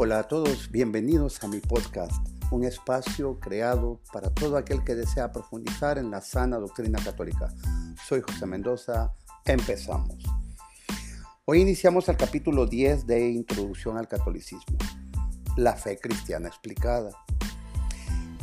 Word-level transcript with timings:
Hola 0.00 0.20
a 0.20 0.28
todos, 0.28 0.70
bienvenidos 0.70 1.42
a 1.42 1.48
mi 1.48 1.58
podcast, 1.58 2.12
un 2.52 2.62
espacio 2.62 3.40
creado 3.40 4.00
para 4.12 4.30
todo 4.30 4.56
aquel 4.56 4.84
que 4.84 4.94
desea 4.94 5.32
profundizar 5.32 5.98
en 5.98 6.12
la 6.12 6.20
sana 6.20 6.58
doctrina 6.58 7.00
católica. 7.02 7.52
Soy 8.06 8.20
José 8.20 8.46
Mendoza, 8.46 9.12
empezamos. 9.44 10.22
Hoy 11.46 11.62
iniciamos 11.62 12.08
el 12.08 12.16
capítulo 12.16 12.66
10 12.66 13.08
de 13.08 13.28
Introducción 13.28 13.98
al 13.98 14.06
Catolicismo, 14.06 14.78
la 15.56 15.72
fe 15.72 15.98
cristiana 15.98 16.46
explicada. 16.46 17.10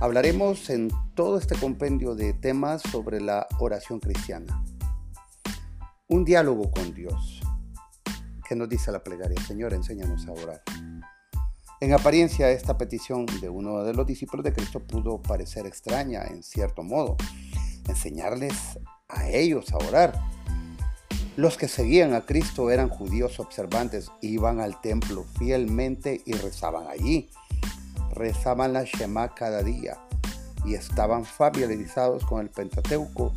Hablaremos 0.00 0.70
en 0.70 0.88
todo 1.16 1.36
este 1.36 1.56
compendio 1.56 2.14
de 2.14 2.32
temas 2.32 2.80
sobre 2.80 3.20
la 3.20 3.48
oración 3.58 3.98
cristiana. 3.98 4.64
Un 6.06 6.24
diálogo 6.24 6.70
con 6.70 6.94
Dios. 6.94 7.40
¿Qué 8.48 8.54
nos 8.54 8.68
dice 8.68 8.92
la 8.92 9.02
plegaria? 9.02 9.40
Señor, 9.42 9.74
enséñanos 9.74 10.28
a 10.28 10.30
orar. 10.30 10.62
En 11.80 11.92
apariencia, 11.94 12.50
esta 12.50 12.76
petición 12.76 13.26
de 13.40 13.48
uno 13.48 13.82
de 13.82 13.94
los 13.94 14.06
discípulos 14.06 14.44
de 14.44 14.52
Cristo 14.52 14.80
pudo 14.80 15.20
parecer 15.20 15.66
extraña 15.66 16.24
en 16.24 16.42
cierto 16.42 16.82
modo. 16.82 17.16
Enseñarles 17.88 18.54
a 19.08 19.28
ellos 19.28 19.72
a 19.72 19.78
orar. 19.78 20.20
Los 21.36 21.56
que 21.56 21.68
seguían 21.68 22.14
a 22.14 22.26
Cristo 22.26 22.70
eran 22.70 22.88
judíos 22.88 23.40
observantes, 23.40 24.10
iban 24.20 24.60
al 24.60 24.80
templo 24.80 25.24
fielmente 25.38 26.20
y 26.26 26.32
rezaban 26.32 26.86
allí 26.86 27.30
rezaban 28.12 28.72
la 28.72 28.84
Shema 28.84 29.34
cada 29.34 29.62
día 29.62 29.98
y 30.64 30.74
estaban 30.74 31.24
familiarizados 31.24 32.24
con 32.24 32.40
el 32.40 32.50
Pentateuco 32.50 33.32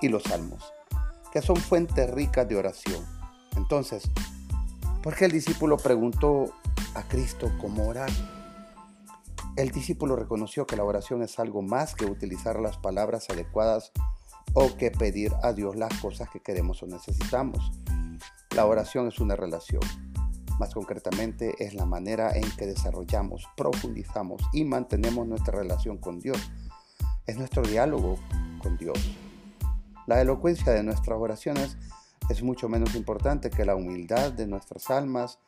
y 0.00 0.08
los 0.08 0.22
Salmos, 0.22 0.72
que 1.32 1.42
son 1.42 1.56
fuentes 1.56 2.08
ricas 2.10 2.48
de 2.48 2.56
oración. 2.56 3.04
Entonces, 3.56 4.04
¿por 5.02 5.16
qué 5.16 5.24
el 5.24 5.32
discípulo 5.32 5.76
preguntó 5.76 6.54
a 6.94 7.02
Cristo 7.08 7.50
cómo 7.60 7.88
orar? 7.88 8.10
El 9.56 9.70
discípulo 9.70 10.16
reconoció 10.16 10.66
que 10.66 10.76
la 10.76 10.84
oración 10.84 11.22
es 11.22 11.38
algo 11.38 11.62
más 11.62 11.94
que 11.94 12.06
utilizar 12.06 12.60
las 12.60 12.78
palabras 12.78 13.28
adecuadas 13.30 13.92
o 14.54 14.76
que 14.76 14.90
pedir 14.90 15.32
a 15.42 15.52
Dios 15.52 15.76
las 15.76 15.92
cosas 16.00 16.28
que 16.30 16.40
queremos 16.40 16.82
o 16.82 16.86
necesitamos. 16.86 17.72
La 18.54 18.66
oración 18.66 19.08
es 19.08 19.18
una 19.20 19.36
relación 19.36 19.82
más 20.58 20.74
concretamente, 20.74 21.54
es 21.58 21.74
la 21.74 21.86
manera 21.86 22.36
en 22.36 22.48
que 22.56 22.66
desarrollamos, 22.66 23.48
profundizamos 23.56 24.42
y 24.52 24.64
mantenemos 24.64 25.26
nuestra 25.26 25.58
relación 25.58 25.96
con 25.96 26.20
Dios. 26.20 26.52
Es 27.26 27.38
nuestro 27.38 27.62
diálogo 27.62 28.18
con 28.62 28.76
Dios. 28.76 28.98
La 30.06 30.20
elocuencia 30.20 30.72
de 30.72 30.82
nuestras 30.82 31.18
oraciones 31.18 31.78
es 32.28 32.42
mucho 32.42 32.68
menos 32.68 32.94
importante 32.94 33.50
que 33.50 33.64
la 33.64 33.74
humildad 33.74 34.32
de 34.32 34.46
nuestras 34.46 34.90
almas 34.90 35.38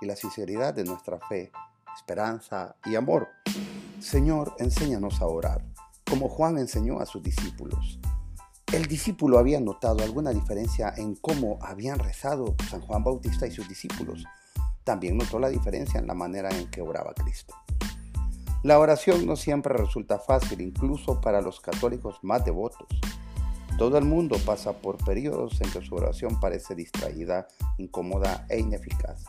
y 0.00 0.06
la 0.06 0.16
sinceridad 0.16 0.74
de 0.74 0.84
nuestra 0.84 1.18
fe, 1.28 1.50
esperanza 1.96 2.76
y 2.84 2.94
amor. 2.94 3.28
Señor, 4.00 4.54
enséñanos 4.58 5.20
a 5.20 5.26
orar, 5.26 5.64
como 6.08 6.28
Juan 6.28 6.58
enseñó 6.58 7.00
a 7.00 7.06
sus 7.06 7.22
discípulos. 7.22 7.98
El 8.72 8.86
discípulo 8.86 9.38
había 9.38 9.60
notado 9.60 10.04
alguna 10.04 10.30
diferencia 10.30 10.92
en 10.96 11.14
cómo 11.16 11.58
habían 11.62 11.98
rezado 11.98 12.54
San 12.70 12.80
Juan 12.82 13.02
Bautista 13.02 13.46
y 13.46 13.50
sus 13.50 13.68
discípulos 13.68 14.24
también 14.88 15.18
notó 15.18 15.38
la 15.38 15.50
diferencia 15.50 16.00
en 16.00 16.06
la 16.06 16.14
manera 16.14 16.48
en 16.48 16.70
que 16.70 16.80
oraba 16.80 17.12
Cristo. 17.12 17.54
La 18.62 18.78
oración 18.78 19.26
no 19.26 19.36
siempre 19.36 19.74
resulta 19.74 20.18
fácil, 20.18 20.62
incluso 20.62 21.20
para 21.20 21.42
los 21.42 21.60
católicos 21.60 22.18
más 22.22 22.42
devotos. 22.42 22.88
Todo 23.76 23.98
el 23.98 24.06
mundo 24.06 24.38
pasa 24.46 24.72
por 24.72 24.96
periodos 25.04 25.60
en 25.60 25.70
que 25.70 25.82
su 25.82 25.94
oración 25.94 26.40
parece 26.40 26.74
distraída, 26.74 27.48
incómoda 27.76 28.46
e 28.48 28.60
ineficaz. 28.60 29.26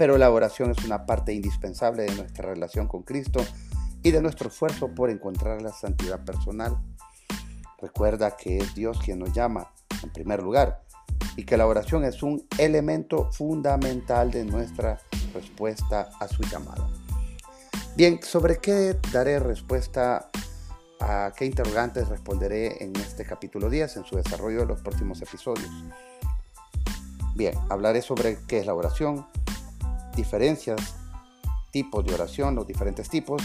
Pero 0.00 0.16
la 0.16 0.30
oración 0.30 0.70
es 0.70 0.82
una 0.86 1.04
parte 1.04 1.34
indispensable 1.34 2.04
de 2.04 2.14
nuestra 2.14 2.48
relación 2.48 2.88
con 2.88 3.02
Cristo 3.02 3.44
y 4.02 4.10
de 4.12 4.22
nuestro 4.22 4.48
esfuerzo 4.48 4.88
por 4.94 5.10
encontrar 5.10 5.60
la 5.60 5.74
santidad 5.74 6.24
personal. 6.24 6.74
Recuerda 7.78 8.34
que 8.34 8.56
es 8.56 8.74
Dios 8.74 8.98
quien 9.04 9.18
nos 9.18 9.34
llama, 9.34 9.70
en 10.02 10.10
primer 10.10 10.42
lugar, 10.42 10.80
y 11.36 11.44
que 11.44 11.58
la 11.58 11.66
oración 11.66 12.06
es 12.06 12.22
un 12.22 12.42
elemento 12.56 13.30
fundamental 13.30 14.30
de 14.30 14.46
nuestra 14.46 14.98
respuesta 15.34 16.08
a 16.18 16.26
su 16.28 16.44
llamada. 16.44 16.88
Bien, 17.94 18.20
¿sobre 18.22 18.56
qué 18.56 18.96
daré 19.12 19.38
respuesta? 19.38 20.30
¿A 21.00 21.30
qué 21.36 21.44
interrogantes 21.44 22.08
responderé 22.08 22.82
en 22.82 22.96
este 22.96 23.26
capítulo 23.26 23.68
10, 23.68 23.98
en 23.98 24.04
su 24.06 24.16
desarrollo 24.16 24.60
de 24.60 24.66
los 24.66 24.80
próximos 24.80 25.20
episodios? 25.20 25.68
Bien, 27.34 27.54
hablaré 27.68 28.00
sobre 28.00 28.38
qué 28.46 28.60
es 28.60 28.66
la 28.66 28.74
oración, 28.74 29.26
diferencias, 30.14 30.96
tipos 31.70 32.04
de 32.04 32.14
oración, 32.14 32.54
los 32.54 32.66
diferentes 32.66 33.08
tipos, 33.08 33.42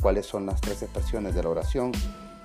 cuáles 0.00 0.26
son 0.26 0.46
las 0.46 0.60
tres 0.60 0.82
expresiones 0.82 1.34
de 1.34 1.42
la 1.42 1.48
oración, 1.48 1.92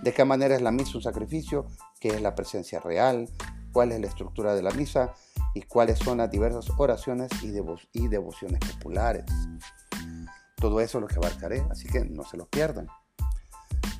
de 0.01 0.13
qué 0.13 0.23
manera 0.23 0.55
es 0.55 0.61
la 0.61 0.71
misa 0.71 0.97
un 0.97 1.03
sacrificio, 1.03 1.65
qué 1.99 2.09
es 2.09 2.21
la 2.21 2.35
presencia 2.35 2.79
real, 2.79 3.29
cuál 3.71 3.91
es 3.91 3.99
la 3.99 4.07
estructura 4.07 4.55
de 4.55 4.63
la 4.63 4.71
misa 4.71 5.13
y 5.53 5.61
cuáles 5.63 5.99
son 5.99 6.19
las 6.19 6.31
diversas 6.31 6.69
oraciones 6.77 7.29
y, 7.43 8.07
devociones 8.07 8.59
populares. 8.59 9.25
Todo 10.55 10.79
eso 10.81 10.97
es 10.97 11.01
lo 11.01 11.07
que 11.07 11.15
abarcaré, 11.15 11.65
así 11.69 11.87
que 11.87 12.05
no 12.05 12.23
se 12.23 12.37
lo 12.37 12.45
pierdan. 12.45 12.87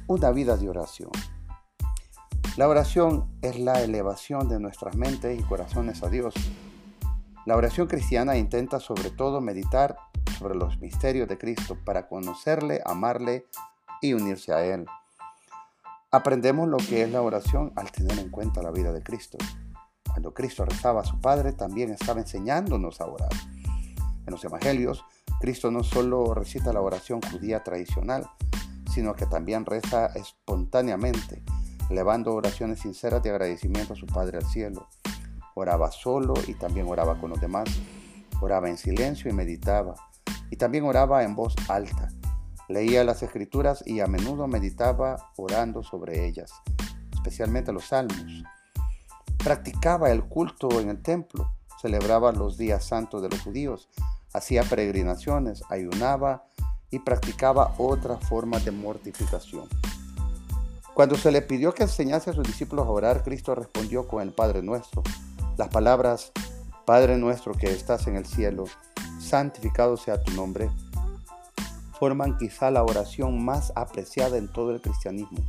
Una 0.07 0.31
vida 0.31 0.57
de 0.57 0.69
oración. 0.69 1.11
La 2.57 2.67
oración 2.67 3.37
es 3.41 3.59
la 3.59 3.81
elevación 3.81 4.49
de 4.49 4.59
nuestras 4.59 4.95
mentes 4.95 5.39
y 5.39 5.43
corazones 5.43 6.03
a 6.03 6.09
Dios. 6.09 6.33
La 7.45 7.55
oración 7.55 7.87
cristiana 7.87 8.37
intenta 8.37 8.79
sobre 8.79 9.09
todo 9.09 9.41
meditar 9.41 9.95
sobre 10.37 10.55
los 10.55 10.79
misterios 10.79 11.27
de 11.27 11.37
Cristo 11.37 11.77
para 11.85 12.07
conocerle, 12.07 12.81
amarle 12.85 13.47
y 14.01 14.13
unirse 14.13 14.53
a 14.53 14.63
Él. 14.65 14.85
Aprendemos 16.11 16.67
lo 16.67 16.77
que 16.77 17.03
es 17.03 17.11
la 17.11 17.21
oración 17.21 17.71
al 17.75 17.91
tener 17.91 18.17
en 18.19 18.29
cuenta 18.29 18.61
la 18.61 18.71
vida 18.71 18.91
de 18.91 19.03
Cristo. 19.03 19.37
Cuando 20.05 20.33
Cristo 20.33 20.65
rezaba 20.65 21.01
a 21.01 21.05
su 21.05 21.19
Padre, 21.21 21.53
también 21.53 21.91
estaba 21.91 22.19
enseñándonos 22.19 22.99
a 22.99 23.05
orar. 23.05 23.29
En 24.25 24.31
los 24.31 24.43
Evangelios, 24.43 25.05
Cristo 25.39 25.71
no 25.71 25.83
solo 25.83 26.33
recita 26.33 26.73
la 26.73 26.81
oración 26.81 27.21
judía 27.21 27.63
tradicional, 27.63 28.29
sino 28.91 29.13
que 29.13 29.25
también 29.25 29.65
reza 29.65 30.07
espontáneamente, 30.07 31.43
elevando 31.89 32.33
oraciones 32.33 32.79
sinceras 32.79 33.23
de 33.23 33.29
agradecimiento 33.29 33.93
a 33.93 33.95
su 33.95 34.05
Padre 34.05 34.39
al 34.39 34.45
cielo. 34.45 34.87
Oraba 35.59 35.91
solo 35.91 36.33
y 36.47 36.53
también 36.53 36.87
oraba 36.87 37.19
con 37.19 37.31
los 37.31 37.41
demás. 37.41 37.67
Oraba 38.41 38.69
en 38.69 38.77
silencio 38.77 39.29
y 39.29 39.33
meditaba. 39.33 39.95
Y 40.49 40.55
también 40.55 40.85
oraba 40.85 41.23
en 41.23 41.35
voz 41.35 41.53
alta 41.67 42.09
Leía 42.69 43.03
las 43.03 43.23
escrituras 43.23 43.83
y 43.83 43.99
a 43.99 44.05
menudo 44.05 44.47
meditaba 44.47 45.31
orando 45.37 45.81
sobre 45.81 46.27
ellas, 46.27 46.51
especialmente 47.11 47.73
los 47.73 47.85
salmos. 47.85 48.23
Practicaba 49.39 50.11
el 50.11 50.23
culto 50.25 50.79
en 50.79 50.89
el 50.89 51.01
templo, 51.01 51.51
celebraba 51.81 52.31
los 52.31 52.59
días 52.59 52.85
santos 52.85 53.23
de 53.23 53.29
los 53.29 53.41
judíos, 53.41 53.89
hacía 54.33 54.61
peregrinaciones, 54.61 55.63
ayunaba 55.71 56.45
y 56.91 56.99
practicaba 56.99 57.73
otras 57.79 58.23
formas 58.29 58.63
de 58.63 58.71
mortificación. 58.71 59.67
Cuando 60.93 61.17
se 61.17 61.31
le 61.31 61.41
pidió 61.41 61.73
que 61.73 61.83
enseñase 61.83 62.29
a 62.29 62.33
sus 62.33 62.45
discípulos 62.45 62.85
a 62.85 62.91
orar, 62.91 63.23
Cristo 63.23 63.55
respondió 63.55 64.07
con 64.07 64.21
el 64.21 64.31
Padre 64.31 64.61
nuestro. 64.61 65.01
Las 65.59 65.67
palabras, 65.67 66.31
Padre 66.85 67.17
nuestro 67.17 67.51
que 67.51 67.69
estás 67.69 68.07
en 68.07 68.15
el 68.15 68.25
cielo, 68.25 68.63
santificado 69.19 69.97
sea 69.97 70.23
tu 70.23 70.31
nombre 70.31 70.69
forman 71.99 72.37
quizá 72.37 72.71
la 72.71 72.81
oración 72.81 73.43
más 73.43 73.73
apreciada 73.75 74.37
en 74.37 74.47
todo 74.47 74.71
el 74.71 74.79
cristianismo. 74.79 75.39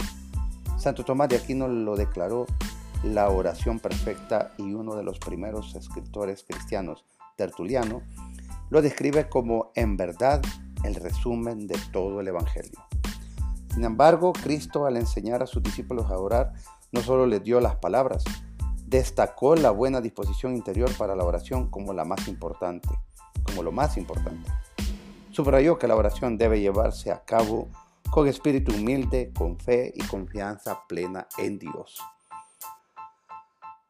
Santo 0.78 1.04
Tomás 1.04 1.28
de 1.28 1.36
Aquino 1.36 1.68
lo 1.68 1.94
declaró 1.94 2.46
la 3.04 3.28
oración 3.28 3.78
perfecta 3.78 4.50
y 4.58 4.74
uno 4.74 4.96
de 4.96 5.04
los 5.04 5.20
primeros 5.20 5.76
escritores 5.76 6.42
cristianos, 6.42 7.04
Tertuliano, 7.36 8.02
lo 8.68 8.82
describe 8.82 9.28
como 9.28 9.70
en 9.76 9.96
verdad 9.96 10.42
el 10.82 10.96
resumen 10.96 11.68
de 11.68 11.78
todo 11.92 12.18
el 12.20 12.26
Evangelio. 12.26 12.80
Sin 13.72 13.84
embargo, 13.84 14.32
Cristo 14.32 14.86
al 14.86 14.96
enseñar 14.96 15.44
a 15.44 15.46
sus 15.46 15.62
discípulos 15.62 16.10
a 16.10 16.18
orar, 16.18 16.52
no 16.90 17.00
solo 17.00 17.26
les 17.26 17.44
dio 17.44 17.60
las 17.60 17.76
palabras, 17.76 18.24
destacó 18.90 19.54
la 19.54 19.70
buena 19.70 20.00
disposición 20.00 20.56
interior 20.56 20.90
para 20.98 21.14
la 21.14 21.24
oración 21.24 21.70
como 21.70 21.92
la 21.92 22.04
más 22.04 22.26
importante, 22.26 22.88
como 23.44 23.62
lo 23.62 23.70
más 23.70 23.96
importante. 23.96 24.50
Subrayó 25.30 25.78
que 25.78 25.86
la 25.86 25.94
oración 25.94 26.36
debe 26.36 26.60
llevarse 26.60 27.12
a 27.12 27.24
cabo 27.24 27.68
con 28.10 28.26
espíritu 28.26 28.74
humilde, 28.74 29.32
con 29.32 29.56
fe 29.60 29.92
y 29.94 30.02
confianza 30.02 30.80
plena 30.88 31.28
en 31.38 31.60
Dios. 31.60 32.00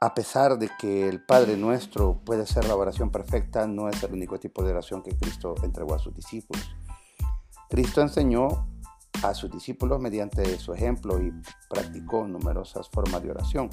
A 0.01 0.15
pesar 0.15 0.59
de 0.59 0.71
que 0.79 1.09
el 1.09 1.25
Padre 1.25 1.57
nuestro 1.57 2.21
puede 2.23 2.47
ser 2.47 2.67
la 2.67 2.77
oración 2.77 3.11
perfecta, 3.11 3.67
no 3.67 3.89
es 3.89 4.03
el 4.03 4.13
único 4.13 4.39
tipo 4.39 4.63
de 4.63 4.73
oración 4.73 5.03
que 5.03 5.17
Cristo 5.17 5.55
entregó 5.63 5.95
a 5.95 5.99
sus 5.99 6.15
discípulos. 6.15 6.75
Cristo 7.71 8.03
enseñó 8.03 8.67
a 9.23 9.33
sus 9.33 9.51
discípulos 9.51 9.99
mediante 9.99 10.59
su 10.59 10.75
ejemplo 10.75 11.23
y 11.23 11.33
practicó 11.71 12.27
numerosas 12.27 12.89
formas 12.91 13.23
de 13.23 13.31
oración. 13.31 13.71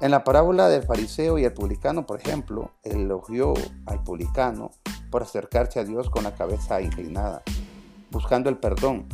En 0.00 0.12
la 0.12 0.22
parábola 0.22 0.68
del 0.68 0.84
fariseo 0.84 1.38
y 1.38 1.44
el 1.44 1.52
publicano, 1.52 2.06
por 2.06 2.20
ejemplo, 2.20 2.70
elogió 2.84 3.54
al 3.86 4.04
publicano 4.04 4.70
por 5.10 5.22
acercarse 5.22 5.80
a 5.80 5.84
Dios 5.84 6.08
con 6.08 6.22
la 6.22 6.36
cabeza 6.36 6.80
inclinada, 6.80 7.42
buscando 8.12 8.48
el 8.48 8.58
perdón. 8.58 9.08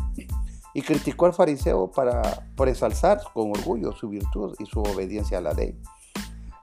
Y 0.75 0.83
criticó 0.83 1.25
al 1.25 1.33
fariseo 1.33 1.91
para, 1.91 2.21
por 2.55 2.69
ensalzar 2.69 3.21
con 3.33 3.51
orgullo 3.51 3.93
su 3.93 4.11
virtud 4.11 4.57
y 4.59 4.67
su 4.67 4.81
obediencia 4.81 5.39
a 5.39 5.41
la 5.41 5.55
ley. 5.55 5.81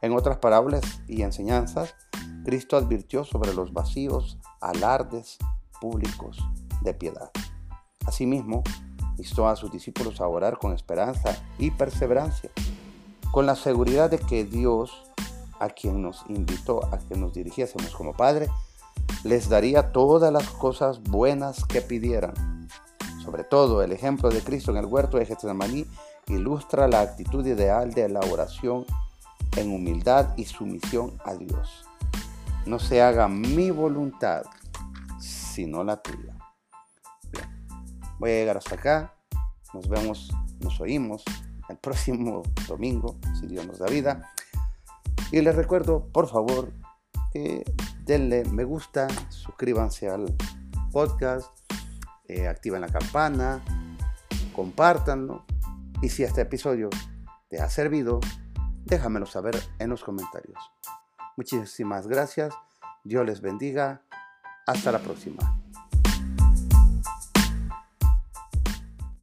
En 0.02 0.14
otras 0.14 0.38
palabras 0.38 0.84
y 1.08 1.24
enseñanzas, 1.24 1.96
Cristo 2.44 2.78
advirtió 2.78 3.24
sobre 3.24 3.54
los 3.56 3.74
vacíos 3.74 4.38
alardes 4.60 5.40
públicos 5.80 6.38
de 6.84 6.94
piedad. 6.94 7.32
Asimismo, 8.06 8.64
instó 9.18 9.48
a 9.48 9.56
sus 9.56 9.72
discípulos 9.72 10.22
a 10.22 10.28
orar 10.28 10.58
con 10.58 10.74
esperanza 10.74 11.36
y 11.58 11.72
perseverancia, 11.72 12.52
con 13.32 13.46
la 13.46 13.56
seguridad 13.56 14.10
de 14.10 14.20
que 14.20 14.44
Dios, 14.44 14.92
a 15.60 15.70
quien 15.70 16.02
nos 16.02 16.26
invitó 16.28 16.84
a 16.94 17.00
que 17.00 17.16
nos 17.16 17.34
dirigiésemos 17.34 17.96
como 17.96 18.14
Padre, 18.14 18.50
les 19.24 19.50
daría 19.50 19.92
todas 19.92 20.34
las 20.34 20.50
cosas 20.50 21.02
buenas 21.02 21.64
que 21.66 21.82
pidieran. 21.82 22.34
Sobre 23.24 23.44
todo, 23.44 23.82
el 23.82 23.92
ejemplo 23.92 24.30
de 24.30 24.42
Cristo 24.42 24.72
en 24.72 24.78
el 24.78 24.86
huerto 24.86 25.18
de 25.18 25.26
Getsemaní 25.26 25.86
ilustra 26.28 26.88
la 26.88 27.02
actitud 27.02 27.46
ideal 27.46 27.94
de 27.94 28.10
la 28.10 28.20
oración 28.20 28.86
en 29.56 29.74
humildad 29.74 30.34
y 30.38 30.46
sumisión 30.46 31.18
a 31.24 31.36
Dios. 31.36 31.86
No 32.66 32.80
se 32.80 33.02
haga 33.02 33.28
mi 33.28 33.72
voluntad, 33.72 34.44
sino 35.20 35.84
la 35.84 36.02
tuya. 36.02 36.36
voy 38.20 38.32
a 38.32 38.34
llegar 38.34 38.58
hasta 38.58 38.76
acá. 38.76 39.14
Nos 39.74 39.88
vemos, 39.88 40.32
nos 40.60 40.82
oímos 40.82 41.24
el 41.72 41.78
próximo 41.78 42.44
domingo, 42.68 43.18
si 43.40 43.48
Dios 43.48 43.66
nos 43.66 43.80
da 43.80 43.88
vida. 43.88 44.32
Y 45.32 45.42
les 45.42 45.56
recuerdo, 45.56 46.08
por 46.12 46.28
favor, 46.28 46.72
que 47.32 47.64
denle 48.06 48.44
me 48.46 48.64
gusta, 48.64 49.08
suscríbanse 49.30 50.10
al 50.10 50.36
podcast, 50.92 51.50
eh, 52.28 52.48
activen 52.48 52.82
la 52.82 52.90
campana, 52.90 53.62
compártanlo. 54.54 55.46
Y 56.02 56.10
si 56.10 56.24
este 56.24 56.42
episodio 56.42 56.90
te 57.50 57.62
ha 57.62 57.70
servido, 57.70 58.20
déjamelo 58.86 59.26
saber 59.26 59.58
en 59.80 59.90
los 59.90 60.04
comentarios. 60.04 60.58
Muchísimas 61.38 62.08
gracias. 62.08 62.54
Dios 63.04 63.26
les 63.26 63.42
bendiga. 63.42 64.04
Hasta 64.68 64.92
la 64.92 65.00
próxima. 65.00 65.61